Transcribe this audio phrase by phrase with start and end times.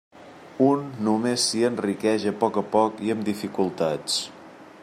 [0.67, 4.19] Un només s'hi enriqueix a poc a poc i amb dificultats.